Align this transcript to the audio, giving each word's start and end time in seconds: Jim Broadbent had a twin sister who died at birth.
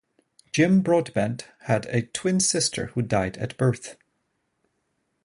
Jim 0.51 0.81
Broadbent 0.81 1.47
had 1.65 1.85
a 1.85 2.01
twin 2.01 2.39
sister 2.39 2.87
who 2.95 3.03
died 3.03 3.37
at 3.37 3.55
birth. 3.55 3.97